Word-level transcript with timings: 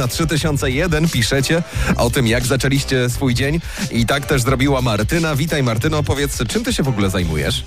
na 0.00 0.08
3001 0.08 1.08
piszecie 1.08 1.62
o 1.96 2.10
tym, 2.10 2.26
jak 2.26 2.46
zaczęliście 2.46 3.10
swój 3.10 3.34
dzień. 3.34 3.60
I 3.90 4.06
tak 4.06 4.26
też 4.26 4.42
zrobiła 4.42 4.80
Martyna. 4.80 5.36
Witaj 5.36 5.62
Martyno, 5.62 6.02
powiedz, 6.02 6.38
czym 6.48 6.64
ty 6.64 6.72
się 6.72 6.82
w 6.82 6.88
ogóle 6.88 7.10
zajmujesz? 7.10 7.64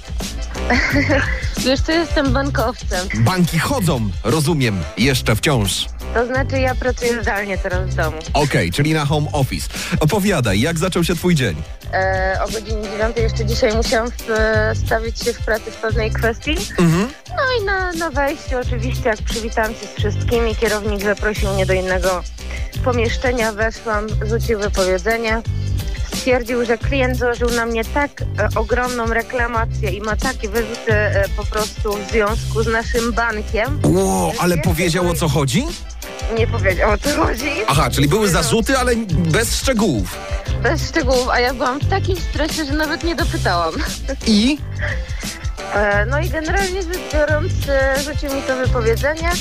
Wiesz 1.66 1.82
co, 1.82 1.92
jestem 1.92 2.34
bankowcem. 2.34 3.08
Banki 3.16 3.60
chodzą, 3.60 4.10
rozumiem, 4.24 4.82
jeszcze 4.98 5.36
wciąż. 5.36 5.86
To 6.14 6.26
znaczy 6.26 6.60
ja 6.60 6.76
pracuję 6.76 7.22
zdalnie 7.22 7.58
teraz 7.58 7.90
w 7.90 7.96
domu. 7.96 8.18
Okej, 8.34 8.72
czyli 8.72 8.94
na 8.94 9.06
home 9.06 9.28
office. 9.32 9.70
Opowiadaj, 10.00 10.62
jak 10.62 10.80
zaczął 10.80 11.04
się 11.04 11.16
twój 11.16 11.36
dzień? 11.36 11.56
E, 11.94 12.40
o 12.44 12.52
godzinie 12.52 12.82
9 12.98 13.18
jeszcze 13.18 13.46
dzisiaj 13.46 13.74
musiałam 13.76 14.12
w, 14.12 14.28
stawić 14.86 15.20
się 15.20 15.34
w 15.34 15.40
pracy 15.40 15.72
w 15.72 15.76
pewnej 15.76 16.12
kwestii. 16.12 16.56
Mhm. 16.80 17.08
Na 17.98 18.10
wejściu 18.10 18.58
oczywiście, 18.62 19.10
jak 19.10 19.22
przywitałam 19.22 19.72
się 19.74 19.88
z 19.88 20.00
wszystkimi, 20.00 20.56
kierownik 20.56 21.02
zaprosił 21.04 21.54
mnie 21.54 21.66
do 21.66 21.74
innego 21.74 22.24
pomieszczenia, 22.84 23.52
weszłam, 23.52 24.08
rzucił 24.30 24.60
wypowiedzenie. 24.60 25.42
Stwierdził, 26.16 26.66
że 26.66 26.78
klient 26.78 27.18
złożył 27.20 27.50
na 27.50 27.66
mnie 27.66 27.86
tak 27.86 28.12
e, 28.22 28.26
ogromną 28.56 29.06
reklamację 29.06 29.90
i 29.92 30.02
ma 30.02 30.16
takie 30.16 30.50
wyrzuty 30.50 30.94
e, 30.94 31.26
po 31.38 31.46
prostu 31.46 31.94
w 31.98 32.12
związku 32.12 32.64
z 32.64 32.68
naszym 32.68 33.14
bankiem. 33.14 33.80
Ło, 33.84 34.34
ale 34.40 34.58
powiedział 34.58 35.10
o 35.10 35.14
co 35.14 35.28
chodzi? 35.30 35.66
Nie 36.38 36.48
powiedział 36.48 36.92
o 36.92 36.98
co 36.98 37.26
chodzi. 37.26 37.50
Aha, 37.68 37.90
czyli 37.92 38.08
były 38.08 38.30
zarzuty, 38.30 38.78
ale 38.78 38.96
bez 39.10 39.56
szczegółów. 39.56 40.18
Bez 40.64 40.90
szczegółów, 40.90 41.30
a 41.30 41.40
ja 41.40 41.54
byłam 41.54 41.80
w 41.80 41.90
takim 41.90 42.16
stresie, 42.18 42.66
że 42.66 42.74
nawet 42.74 43.04
nie 43.04 43.16
dopytałam. 43.16 43.74
I? 44.28 44.58
E, 45.74 46.06
No 46.06 46.20
i 46.20 46.30
generalnie 46.30 46.82
rzecz 46.82 47.14
biorąc, 47.14 47.54
e, 47.70 47.96
rzucił 48.04 48.36
mi 48.36 48.42
to 48.42 48.56
wypowiedzenie. 48.56 49.32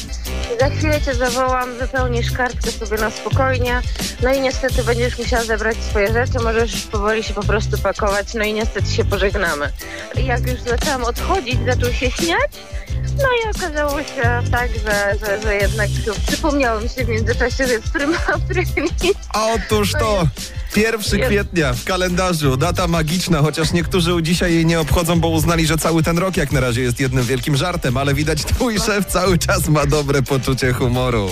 Za 0.61 0.71
chwilę 0.71 1.01
cię 1.01 1.15
zawołam, 1.15 1.75
wypełnisz 1.79 2.31
kartkę 2.31 2.71
sobie 2.71 2.99
na 2.99 3.11
spokojnie. 3.11 3.81
No 4.23 4.35
i 4.35 4.41
niestety 4.41 4.85
będziesz 4.85 5.19
musiała 5.19 5.45
zebrać 5.45 5.77
swoje 5.91 6.13
rzeczy, 6.13 6.39
możesz 6.45 6.81
powoli 6.83 7.23
się 7.23 7.35
po 7.35 7.43
prostu 7.43 7.79
pakować, 7.79 8.35
no 8.35 8.45
i 8.45 8.53
niestety 8.53 8.91
się 8.91 9.05
pożegnamy. 9.05 9.73
I 10.17 10.25
jak 10.27 10.47
już 10.47 10.61
zaczęłam 10.61 11.05
odchodzić, 11.05 11.59
zaczął 11.67 11.93
się 11.93 12.11
śmiać. 12.11 12.51
No 13.17 13.29
i 13.45 13.57
okazało 13.57 13.99
się 14.03 14.43
tak, 14.51 14.71
że, 14.87 15.15
że, 15.27 15.43
że 15.43 15.55
jednak 15.55 15.89
przypomniało 16.27 16.81
mi 16.81 16.89
się 16.89 17.05
w 17.05 17.09
międzyczasie, 17.09 17.67
że 17.67 17.73
jest 17.73 17.93
pryma 17.93 18.19
prymi. 18.49 18.89
Otóż 19.35 19.93
to. 19.93 20.27
1 20.77 21.01
Jest. 21.01 21.15
kwietnia 21.27 21.73
w 21.73 21.85
kalendarzu, 21.85 22.57
data 22.57 22.89
magiczna, 22.89 23.39
chociaż 23.43 23.73
niektórzy 23.73 24.23
dzisiaj 24.23 24.55
jej 24.55 24.67
nie 24.67 24.81
obchodzą, 24.81 25.21
bo 25.21 25.29
uznali, 25.29 25.67
że 25.67 25.79
cały 25.79 26.03
ten 26.03 26.12
rok 26.19 26.37
jak 26.37 26.53
na 26.53 26.61
razie 26.61 26.81
jest 26.83 27.01
jednym 27.01 27.25
wielkim 27.25 27.57
żartem, 27.57 27.97
ale 27.97 28.15
widać 28.15 28.45
twój 28.55 28.81
szef 28.81 29.07
cały 29.07 29.39
czas 29.39 29.69
ma 29.69 29.87
dobre 29.87 30.23
poczucie 30.23 30.73
humoru. 30.73 31.31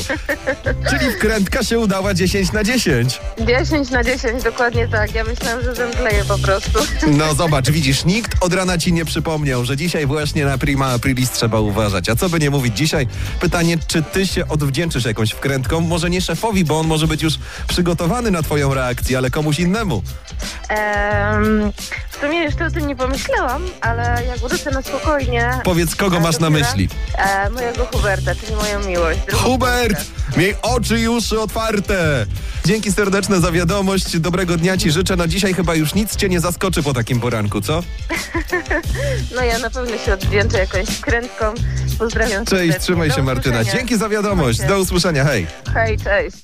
Czyli 0.91 1.13
wkrętka 1.13 1.65
się 1.65 1.79
udała 1.79 2.15
10 2.15 2.53
na 2.53 2.65
10. 2.65 3.21
10 3.41 3.91
na 3.91 4.05
10, 4.05 4.43
dokładnie 4.43 4.89
tak. 4.89 5.15
Ja 5.15 5.25
myślałam, 5.25 5.65
że 5.65 5.75
zemdleję 5.75 6.25
po 6.25 6.39
prostu. 6.39 6.79
No 7.07 7.35
zobacz, 7.35 7.71
widzisz, 7.71 8.05
nikt 8.05 8.33
od 8.41 8.55
rana 8.55 8.79
ci 8.79 8.93
nie 8.93 9.05
przypomniał, 9.05 9.65
że 9.65 9.77
dzisiaj 9.77 10.07
właśnie 10.07 10.45
na 10.45 10.59
prima 10.59 10.87
aprilis 10.87 11.31
trzeba 11.31 11.61
uważać. 11.61 12.09
A 12.09 12.17
co 12.17 12.29
by 12.29 12.39
nie 12.39 12.51
mówić 12.51 12.77
dzisiaj? 12.77 13.07
Pytanie, 13.41 13.79
czy 13.87 14.03
ty 14.03 14.27
się 14.27 14.49
odwdzięczysz 14.49 15.05
jakąś 15.05 15.31
wkrętką? 15.31 15.81
Może 15.81 16.11
nie 16.11 16.21
szefowi, 16.21 16.65
bo 16.65 16.79
on 16.81 16.87
może 16.87 17.07
być 17.07 17.23
już 17.23 17.35
przygotowany 17.69 18.31
na 18.31 18.43
twoją 18.43 18.75
reakcję, 18.75 19.19
ale 19.19 19.31
komuś 19.31 19.59
innemu. 19.59 20.03
Em, 20.69 21.73
w 22.21 22.23
sumie 22.23 22.39
jeszcze 22.39 22.67
o 22.67 22.71
tym 22.71 22.87
nie 22.87 22.97
pomyślałam, 22.97 23.63
ale 23.81 24.23
jak 24.29 24.39
wrócę 24.39 24.71
na 24.71 24.83
spokojnie... 24.83 25.51
Powiedz, 25.65 25.95
kogo 25.97 26.17
e, 26.17 26.21
masz 26.21 26.39
na 26.39 26.51
myśli? 26.51 26.89
E, 27.15 27.51
mojego 27.51 27.87
Huberta, 27.87 28.35
czyli 28.35 28.55
moją 28.55 28.85
miłość. 28.87 29.21
Hubert! 29.33 30.05
Miej 30.37 30.55
oczy 30.63 31.01
i 31.01 31.09
uszy 31.09 31.41
otwarte! 31.41 32.27
Dzięki 32.65 32.93
serdeczne 32.93 33.41
za 33.41 33.53
wiadomość. 33.53 34.19
Dobrego 34.19 34.57
dnia 34.57 34.77
ci 34.77 34.91
życzę. 34.91 35.17
Na 35.17 35.29
dzisiaj 35.29 35.55
chyba 35.55 35.75
już 35.75 35.95
nic 35.95 36.17
cię 36.17 36.29
nie 36.29 36.41
zaskoczy 36.41 36.83
po 36.83 36.95
takim 36.95 37.21
poranku, 37.21 37.61
co? 37.61 37.83
No 39.37 39.43
ja 39.43 39.59
na 39.59 39.71
pewno 39.71 39.99
się 39.99 40.15
odwdzięczę 40.15 40.59
jakąś 40.59 40.89
wkrętką. 40.89 41.45
Pozdrawiam 41.99 42.45
Cześć, 42.45 42.51
serdecznie. 42.51 42.81
trzymaj 42.81 43.09
Do 43.09 43.15
się 43.15 43.23
Martyna. 43.23 43.65
Dzięki 43.65 43.99
za 43.99 44.09
wiadomość. 44.09 44.61
Do 44.61 44.79
usłyszenia, 44.81 45.25
hej. 45.25 45.47
Hej, 45.75 45.99
cześć. 45.99 46.37